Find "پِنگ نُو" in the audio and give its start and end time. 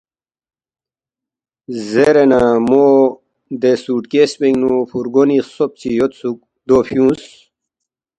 4.39-4.73